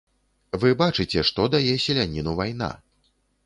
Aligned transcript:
Вы 0.63 0.71
бачыце, 0.79 1.19
што 1.31 1.47
дае 1.57 1.77
селяніну 1.87 2.37
вайна. 2.43 2.75